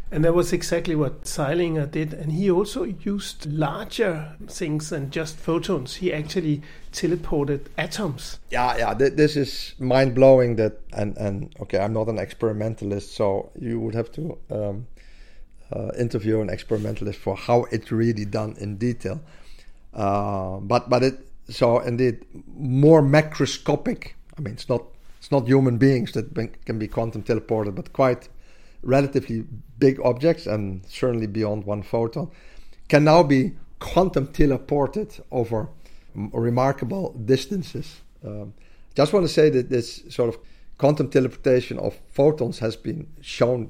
[0.10, 2.14] And that was exactly what Zeilinger did.
[2.14, 5.96] And he also used larger things than just photons.
[5.96, 6.62] He actually
[6.94, 8.40] teleported atoms.
[8.50, 8.94] Yeah, yeah.
[8.94, 10.56] Th- this is mind blowing.
[10.56, 14.88] That and and okay, I'm not an experimentalist, so you would have to um,
[15.76, 19.20] uh, interview an experimentalist for how it's really done in detail.
[19.94, 24.14] Uh, but but it so indeed more macroscopic.
[24.38, 24.84] I mean, it's not
[25.20, 26.34] it's not human beings that
[26.66, 28.30] can be quantum teleported, but quite
[28.82, 29.44] relatively
[29.80, 32.30] big objects, and certainly beyond one photon,
[32.88, 35.70] can now be quantum teleported over
[36.16, 38.02] remarkable distances.
[38.26, 38.54] Um,
[38.96, 40.40] just want to say that this sort of
[40.78, 43.70] quantum teleportation of photons has been shown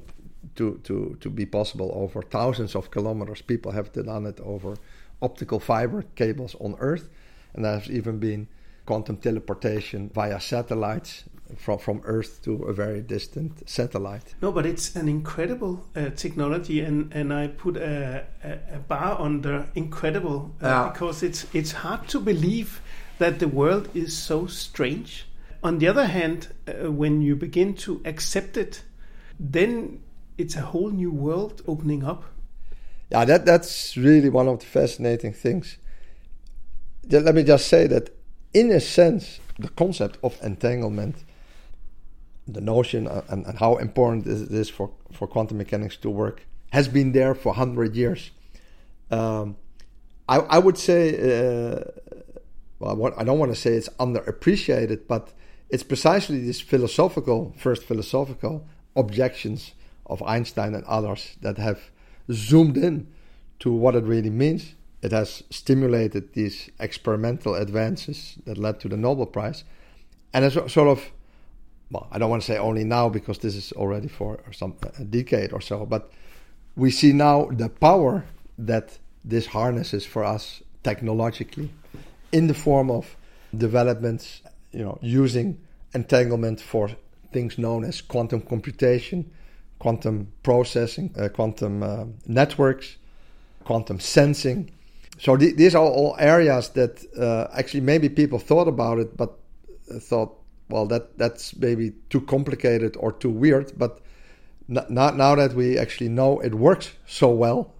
[0.56, 3.42] to, to, to be possible over thousands of kilometers.
[3.42, 4.76] People have done it over
[5.20, 7.08] optical fiber cables on Earth,
[7.54, 8.48] and there has even been
[8.86, 11.24] quantum teleportation via satellites
[11.56, 14.34] from, from Earth to a very distant satellite.
[14.42, 19.20] No, but it's an incredible uh, technology, and, and I put a, a, a bar
[19.20, 20.90] under incredible uh, yeah.
[20.92, 22.80] because it's it's hard to believe
[23.18, 25.26] that the world is so strange.
[25.62, 28.82] On the other hand, uh, when you begin to accept it,
[29.40, 30.00] then
[30.36, 32.24] it's a whole new world opening up.
[33.10, 35.78] Yeah, that that's really one of the fascinating things.
[37.10, 38.10] Let me just say that,
[38.52, 41.16] in a sense, the concept of entanglement
[42.48, 47.12] the notion and, and how important is for, for quantum mechanics to work has been
[47.12, 48.30] there for 100 years.
[49.10, 49.56] Um,
[50.28, 51.84] I, I would say, uh,
[52.78, 55.32] well, I don't want to say it's underappreciated, but
[55.70, 59.72] it's precisely these philosophical, first philosophical objections
[60.06, 61.90] of Einstein and others that have
[62.30, 63.08] zoomed in
[63.60, 64.74] to what it really means.
[65.00, 69.64] It has stimulated these experimental advances that led to the Nobel Prize.
[70.34, 71.10] And it's sort of
[71.90, 75.04] well, I don't want to say only now because this is already for some a
[75.04, 76.10] decade or so, but
[76.76, 78.24] we see now the power
[78.58, 81.70] that this harnesses for us technologically
[82.32, 83.16] in the form of
[83.56, 85.58] developments, you know, using
[85.94, 86.90] entanglement for
[87.32, 89.30] things known as quantum computation,
[89.78, 92.96] quantum processing, uh, quantum uh, networks,
[93.64, 94.70] quantum sensing.
[95.18, 99.38] So th- these are all areas that uh, actually maybe people thought about it, but
[99.90, 100.38] uh, thought
[100.68, 103.72] well, that that's maybe too complicated or too weird.
[103.76, 104.00] But
[104.68, 107.74] not now that we actually know it works so well,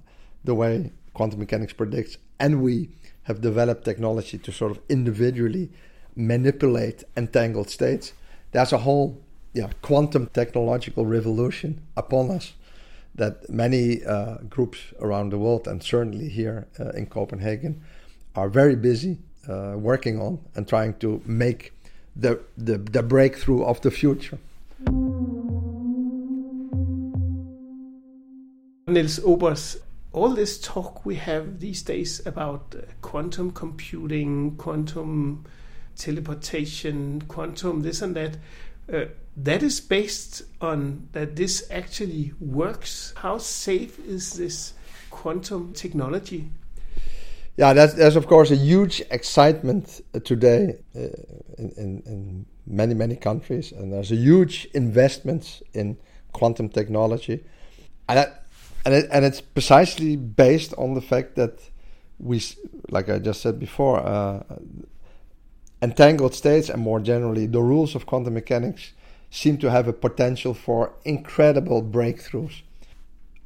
[0.44, 2.90] the way quantum mechanics predicts, and we
[3.24, 5.70] have developed technology to sort of individually
[6.16, 8.12] manipulate entangled states,
[8.52, 9.20] there's a whole
[9.52, 12.54] yeah, quantum technological revolution upon us
[13.14, 17.82] that many uh, groups around the world, and certainly here uh, in Copenhagen,
[18.34, 21.72] are very busy uh, working on and trying to make
[22.18, 24.38] the, the, the breakthrough of the future.
[28.88, 29.76] Niels Obers,
[30.12, 35.44] all this talk we have these days about uh, quantum computing, quantum
[35.96, 38.36] teleportation, quantum this and that,
[38.92, 39.04] uh,
[39.36, 43.12] that is based on that this actually works.
[43.16, 44.72] How safe is this
[45.10, 46.50] quantum technology?
[47.58, 51.00] Yeah, that's, there's of course a huge excitement today uh,
[51.58, 55.96] in, in, in, many many countries, and there's a huge investment in
[56.32, 57.42] quantum technology,
[58.08, 58.44] and that,
[58.84, 61.58] and it, and it's precisely based on the fact that
[62.20, 62.40] we,
[62.90, 64.42] like I just said before, uh,
[65.82, 68.92] entangled states and more generally the rules of quantum mechanics
[69.30, 72.62] seem to have a potential for incredible breakthroughs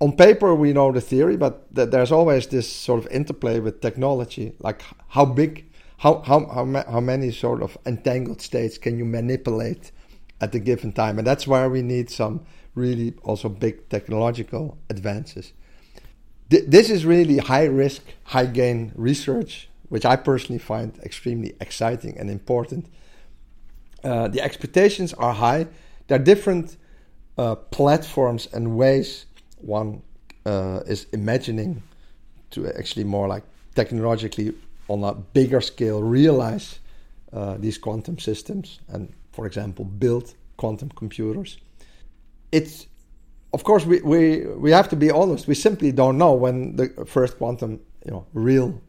[0.03, 3.81] on paper we know the theory, but th- there's always this sort of interplay with
[3.81, 5.65] technology, like how big,
[5.99, 9.93] how how how, ma- how many sort of entangled states can you manipulate
[10.41, 12.41] at a given time, and that's where we need some
[12.75, 15.53] really also big technological advances.
[16.51, 22.19] Th- this is really high risk, high gain research, which I personally find extremely exciting
[22.19, 22.87] and important.
[24.03, 25.69] Uh, the expectations are high.
[26.09, 26.77] There are different
[27.38, 29.27] uh, platforms and ways
[29.63, 30.02] one
[30.46, 31.83] uh, is imagining
[32.50, 33.44] to actually more like
[33.75, 34.54] technologically
[34.88, 36.79] on a bigger scale realize
[37.33, 41.58] uh, these quantum systems and, for example, build quantum computers.
[42.50, 42.87] It's
[43.52, 45.46] of course we, we, we have to be honest.
[45.46, 48.81] We simply don't know when the first quantum, you know, real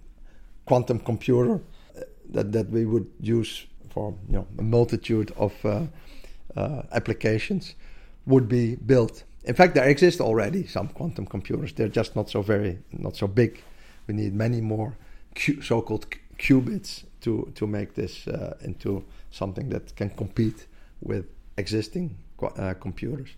[0.65, 2.01] quantum computer uh,
[2.31, 5.81] that that we would use for you know a multitude of uh,
[6.55, 7.75] uh, applications
[8.25, 9.23] would be built.
[9.45, 11.73] In fact, there exist already some quantum computers.
[11.73, 13.61] They're just not so very, not so big.
[14.07, 14.95] We need many more
[15.61, 16.05] so-called
[16.37, 20.67] qubits to to make this uh, into something that can compete
[21.01, 21.25] with
[21.57, 23.29] existing uh, computers.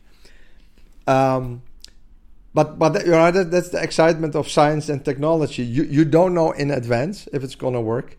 [1.08, 1.62] Um,
[2.54, 5.64] but but you know, that, that's the excitement of science and technology.
[5.64, 8.18] You you don't know in advance if it's gonna work.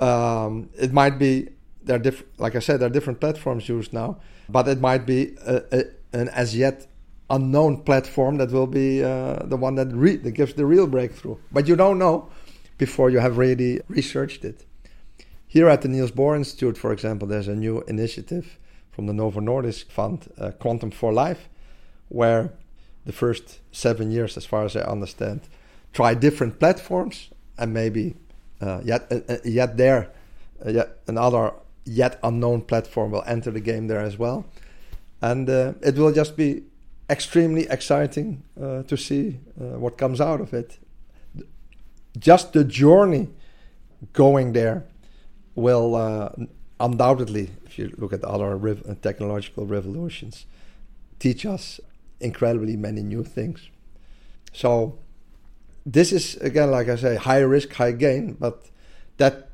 [0.00, 1.48] Um, it might be
[1.82, 2.38] there are different.
[2.38, 5.84] Like I said, there are different platforms used now, but it might be a, a,
[6.12, 6.86] an as yet
[7.30, 11.36] unknown platform that will be uh, the one that, re- that gives the real breakthrough.
[11.50, 12.28] But you don't know
[12.78, 14.64] before you have really researched it.
[15.46, 18.58] Here at the Niels Bohr Institute, for example, there's a new initiative
[18.90, 21.48] from the Novo Nordisk Fund, uh, Quantum for Life,
[22.08, 22.52] where
[23.04, 25.42] the first seven years, as far as I understand,
[25.92, 28.16] try different platforms and maybe
[28.60, 30.10] uh, yet uh, uh yet there
[30.64, 31.52] uh, yet another
[31.84, 34.44] yet unknown platform will enter the game there as well,
[35.20, 36.64] and uh, it will just be
[37.08, 40.78] extremely exciting to see what comes out of it.
[42.18, 43.28] Just the journey
[44.12, 44.84] going there
[45.54, 46.30] will uh,
[46.78, 48.56] undoubtedly, if you look at other
[49.02, 50.46] technological revolutions,
[51.18, 51.80] teach us
[52.20, 53.68] incredibly many new things.
[54.52, 54.98] So
[55.84, 58.66] this is again, like I say, high risk, high gain, but
[59.16, 59.50] that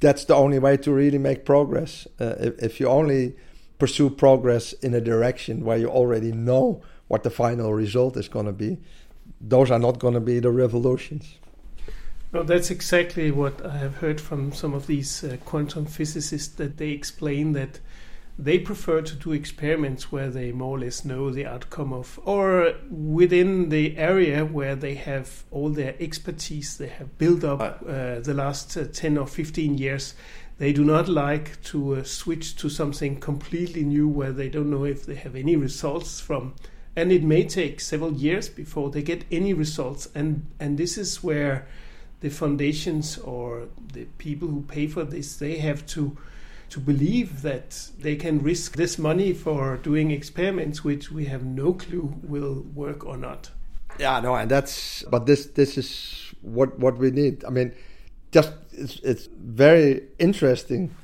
[0.00, 2.06] that's the only way to really make progress.
[2.20, 3.34] Uh, if, if, you only
[3.78, 8.46] pursue progress in a direction where you already know what the final result is going
[8.46, 8.78] to be,
[9.40, 11.38] those are not going to be the revolutions.
[12.32, 16.76] No, that's exactly what I have heard from some of these uh, quantum physicists that
[16.76, 17.80] they explain that
[18.38, 22.74] they prefer to do experiments where they more or less know the outcome of, or
[22.88, 28.34] within the area where they have all their expertise they have built up uh, the
[28.34, 30.14] last uh, 10 or 15 years.
[30.58, 34.84] They do not like to uh, switch to something completely new where they don't know
[34.84, 36.54] if they have any results from.
[36.96, 40.08] And it may take several years before they get any results.
[40.16, 41.68] And, and this is where
[42.20, 46.16] the foundations or the people who pay for this they have to
[46.70, 51.72] to believe that they can risk this money for doing experiments which we have no
[51.72, 53.50] clue will work or not
[53.98, 57.72] yeah no and that's but this this is what what we need i mean
[58.32, 60.94] just it's, it's very interesting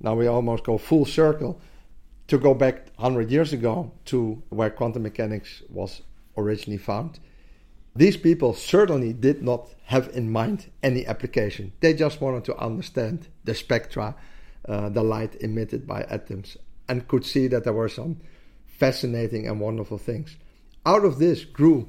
[0.00, 1.60] now we almost go full circle
[2.28, 6.02] to go back 100 years ago to where quantum mechanics was
[6.36, 7.20] originally found
[7.94, 11.72] these people certainly did not have in mind any application.
[11.80, 14.14] They just wanted to understand the spectra,
[14.68, 16.56] uh, the light emitted by atoms,
[16.88, 18.20] and could see that there were some
[18.66, 20.36] fascinating and wonderful things.
[20.86, 21.88] Out of this grew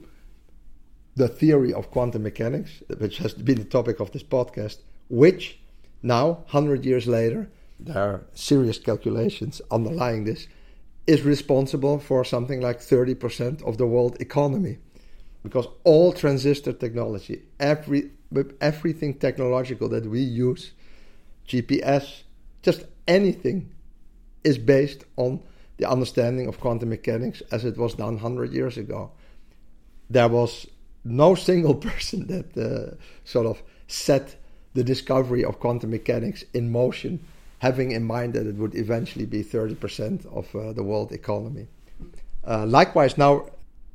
[1.15, 4.77] the theory of quantum mechanics, which has been the topic of this podcast,
[5.09, 5.59] which
[6.03, 7.49] now, 100 years later,
[7.79, 10.47] there are serious calculations underlying this,
[11.07, 14.77] is responsible for something like 30% of the world economy
[15.43, 18.11] because all transistor technology, every
[18.61, 20.71] everything technological that we use,
[21.47, 22.21] GPS,
[22.61, 23.69] just anything,
[24.43, 25.41] is based on
[25.77, 29.11] the understanding of quantum mechanics as it was done 100 years ago.
[30.09, 30.67] There was
[31.03, 34.35] no single person that uh, sort of set
[34.73, 37.19] the discovery of quantum mechanics in motion,
[37.59, 41.67] having in mind that it would eventually be 30% of uh, the world economy.
[42.47, 43.45] Uh, likewise, now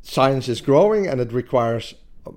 [0.03, 1.95] science is growing and it requires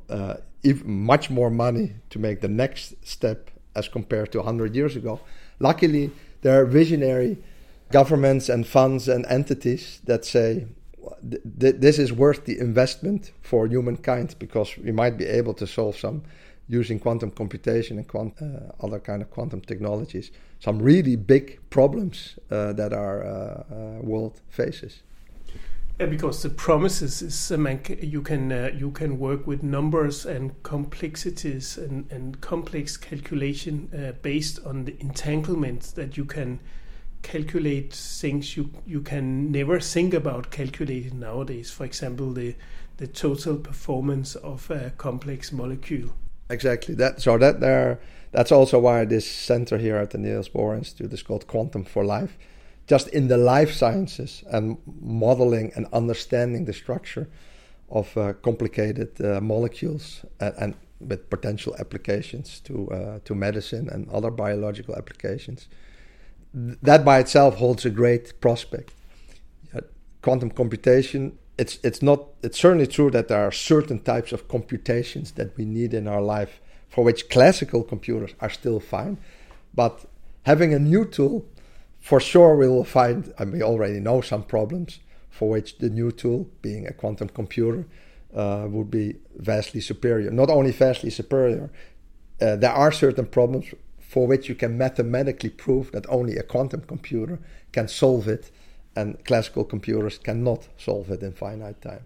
[0.09, 0.35] uh,
[0.83, 5.19] much more money to make the next step as compared to 100 years ago.
[5.59, 6.11] Luckily,
[6.41, 7.37] there are visionary
[7.91, 10.67] governments and funds and entities that say
[11.59, 15.97] th- this is worth the investment for humankind because we might be able to solve
[15.97, 16.21] some
[16.67, 22.37] using quantum computation and quant- uh, other kind of quantum technologies some really big problems
[22.51, 25.01] uh, that our uh, uh, world faces.
[25.97, 31.77] Because the promises is uh, you can uh, you can work with numbers and complexities
[31.77, 36.61] and, and complex calculation uh, based on the entanglement that you can
[37.21, 41.71] calculate things you you can never think about calculating nowadays.
[41.71, 42.55] For example, the
[42.97, 46.09] the total performance of a complex molecule.
[46.49, 47.21] Exactly that.
[47.21, 47.99] So that there,
[48.31, 52.03] that's also why this center here at the Niels Bohr Institute is called Quantum for
[52.03, 52.37] Life
[52.89, 57.29] just in the life sciences and modeling and understanding the structure
[57.91, 64.09] of uh, complicated uh, molecules and, and, with potential applications to uh, to medicine and
[64.09, 65.69] other biological applications.
[66.53, 68.93] That by itself holds a great prospect.
[70.21, 71.37] quantum computation.
[71.57, 72.19] It's it's not.
[72.41, 76.21] It's certainly true that there are certain types of computations that we need in our
[76.21, 79.17] life for which classical computers are still fine,
[79.75, 80.05] but
[80.43, 81.45] having a new tool
[81.99, 86.11] for sure, we will find, and we already know some problems for which the new
[86.11, 87.85] tool, being a quantum computer,
[88.33, 90.31] uh, would be vastly superior.
[90.31, 91.69] Not only vastly superior,
[92.41, 93.73] uh, there are certain problems
[94.09, 97.37] for which you can mathematically prove that only a quantum computer
[97.71, 98.49] can solve it,
[98.95, 102.03] and classical computers cannot solve it in finite time.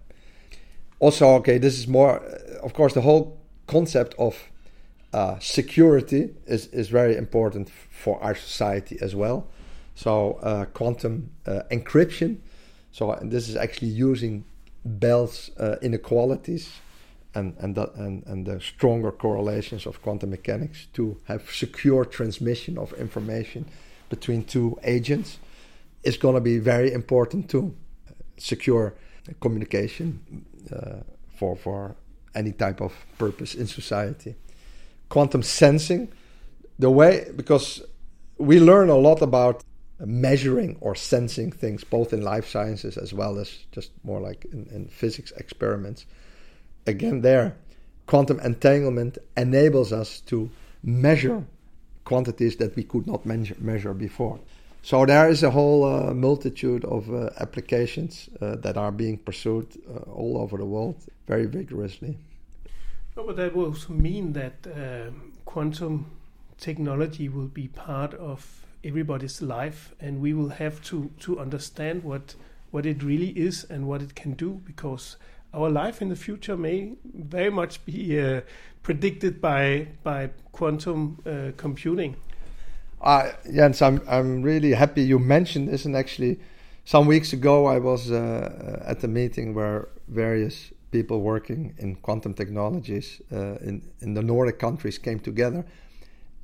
[0.98, 2.18] Also, okay, this is more,
[2.62, 4.50] of course, the whole concept of
[5.14, 9.46] uh, security is, is very important for our society as well.
[9.94, 12.36] So, uh, quantum uh, encryption.
[12.92, 14.44] So, this is actually using
[14.84, 16.68] Bell's uh, inequalities
[17.34, 22.78] and and, the, and and the stronger correlations of quantum mechanics to have secure transmission
[22.78, 23.66] of information
[24.08, 25.38] between two agents
[26.02, 27.74] is going to be very important to
[28.36, 28.94] secure
[29.40, 30.96] communication uh,
[31.36, 31.96] for for
[32.34, 34.34] any type of purpose in society.
[35.08, 36.08] Quantum sensing,
[36.78, 37.82] the way because
[38.38, 39.62] we learn a lot about
[40.00, 44.66] measuring or sensing things both in life sciences as well as just more like in,
[44.72, 46.04] in physics experiments
[46.86, 47.56] again there
[48.06, 50.50] quantum entanglement enables us to
[50.82, 51.44] measure
[52.04, 54.38] quantities that we could not measure, measure before.
[54.82, 59.66] So there is a whole uh, multitude of uh, applications uh, that are being pursued
[59.88, 62.18] uh, all over the world very vigorously.
[63.14, 66.10] But that will also mean that um, quantum
[66.58, 72.34] technology will be part of everybody's life and we will have to to understand what
[72.70, 75.16] what it really is and what it can do because
[75.54, 78.40] our life in the future may very much be uh,
[78.82, 82.16] predicted by by quantum uh, computing.
[83.00, 85.84] Uh, Jens, I'm I'm really happy you mentioned this.
[85.84, 86.38] And actually,
[86.84, 92.34] some weeks ago, I was uh, at a meeting where various people working in quantum
[92.34, 95.64] technologies uh, in in the Nordic countries came together,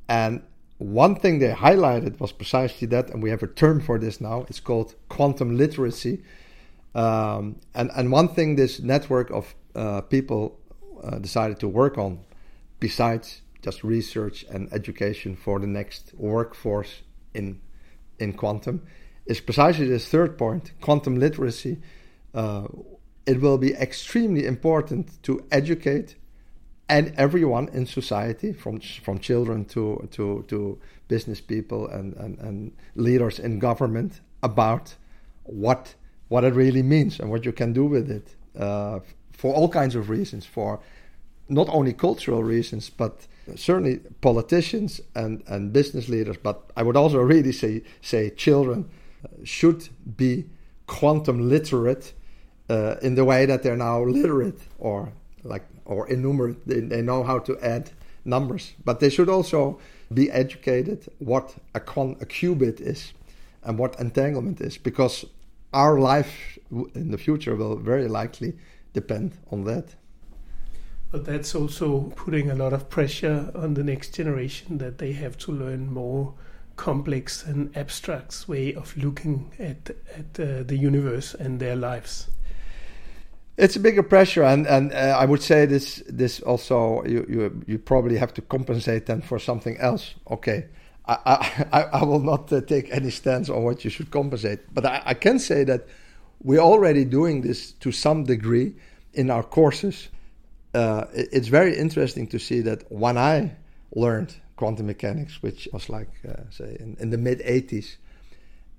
[0.09, 0.43] and
[0.79, 4.47] one thing they highlighted was precisely that, and we have a term for this now.
[4.49, 6.23] It's called quantum literacy
[6.95, 10.59] um, and and one thing this network of uh, people
[11.03, 12.21] uh, decided to work on,
[12.81, 17.03] besides just research and education for the next workforce
[17.35, 17.61] in
[18.19, 18.83] in quantum,
[19.27, 21.79] is precisely this third point: quantum literacy.
[22.35, 22.67] Uh,
[23.27, 26.17] it will be extremely important to educate
[26.89, 32.73] and everyone in society, from from children to to to business people and, and, and
[32.95, 34.97] leaders in government, about
[35.45, 35.95] what
[36.31, 39.01] what it really means and what you can do with it uh,
[39.33, 40.81] for all kinds of reasons, for
[41.49, 43.27] not only cultural reasons, but
[43.57, 46.37] certainly politicians and, and business leaders.
[46.37, 48.89] But I would also really say, say children
[49.43, 50.45] should be
[50.87, 52.13] quantum literate
[52.69, 55.13] uh, in the way that they're now literate or
[55.43, 56.65] like or enumerate.
[56.65, 57.91] They, they know how to add
[58.25, 59.81] numbers, but they should also
[60.15, 63.13] be educated what a, con- a qubit is
[63.65, 65.25] and what entanglement is because
[65.73, 66.59] our life
[66.95, 68.57] in the future will very likely
[68.93, 69.95] depend on that.
[71.11, 75.37] But that's also putting a lot of pressure on the next generation that they have
[75.39, 76.35] to learn more
[76.77, 82.29] complex and abstract way of looking at at uh, the universe and their lives.
[83.57, 87.63] It's a bigger pressure, and and uh, I would say this this also you, you
[87.67, 90.15] you probably have to compensate them for something else.
[90.27, 90.67] Okay,
[91.07, 94.87] I, I, I will not uh, take any stance on what you should compensate, but
[94.87, 95.87] I, I can say that
[96.43, 98.75] we're already doing this to some degree
[99.13, 100.09] in our courses.
[100.75, 103.53] Uh, it, it's very interesting to see that when I
[103.95, 107.97] learned quantum mechanics, which was like, uh, say, in, in the mid 80s,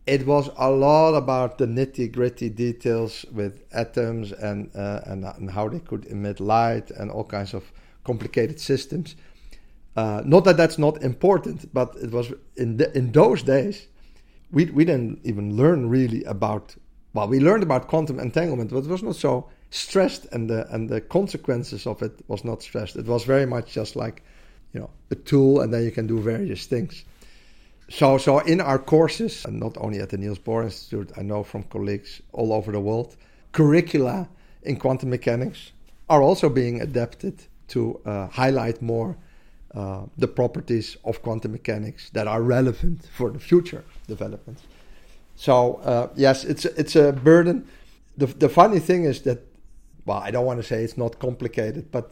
[0.08, 5.52] it was a lot about the nitty gritty details with atoms and, uh, and, and
[5.52, 7.72] how they could emit light and all kinds of
[8.04, 9.16] complicated systems.
[9.96, 13.88] Uh, not that that's not important, but it was in the, in those days
[14.52, 16.76] we we didn't even learn really about.
[17.14, 20.90] Well, we learned about quantum entanglement, but it was not so stressed, and the and
[20.90, 22.96] the consequences of it was not stressed.
[22.96, 24.24] It was very much just like,
[24.74, 27.04] you know, a tool, and then you can do various things.
[27.90, 31.44] So, so in our courses, and not only at the Niels Bohr Institute, I know
[31.44, 33.18] from colleagues all over the world,
[33.52, 34.30] curricula
[34.64, 35.74] in quantum mechanics
[36.10, 39.18] are also being adapted to uh, highlight more
[39.74, 44.64] uh, the properties of quantum mechanics that are relevant for the future developments.
[45.36, 47.66] So uh, yes, it's it's a burden.
[48.18, 49.40] The the funny thing is that,
[50.06, 52.12] well, I don't want to say it's not complicated, but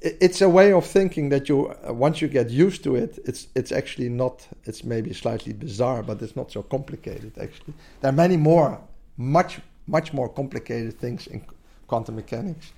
[0.00, 3.46] it's a way of thinking that you uh, once you get used to it, it's
[3.54, 4.48] it's actually not.
[4.64, 7.32] It's maybe slightly bizarre, but it's not so complicated.
[7.38, 8.80] Actually, there are many more,
[9.16, 11.42] much much more complicated things in
[11.86, 12.72] quantum mechanics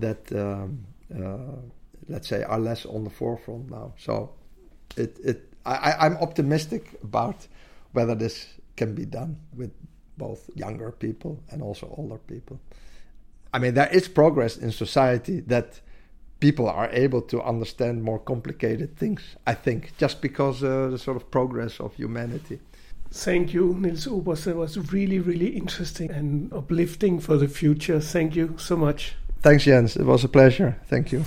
[0.00, 0.30] that.
[0.32, 0.84] Um,
[1.14, 1.38] uh,
[2.08, 3.94] let's say, are less on the forefront now.
[3.98, 4.32] So
[4.96, 7.46] it, it I, I'm optimistic about
[7.92, 9.72] whether this can be done with
[10.16, 12.60] both younger people and also older people.
[13.52, 15.80] I mean, there is progress in society that
[16.40, 19.22] people are able to understand more complicated things.
[19.46, 22.60] I think just because uh, the sort of progress of humanity.
[23.10, 24.44] Thank you, Niels Obers.
[24.44, 28.00] That was really, really interesting and uplifting for the future.
[28.00, 29.14] Thank you so much.
[29.40, 29.96] Thanks, Jens.
[29.96, 30.76] It was a pleasure.
[30.86, 31.24] Thank you.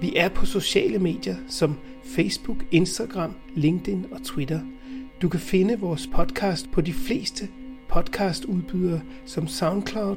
[0.00, 4.60] Vi er på sociale medier som Facebook, Instagram, LinkedIn og Twitter.
[5.22, 7.48] Du kan finde vores podcast på de fleste
[7.88, 10.16] podcastudbydere som SoundCloud,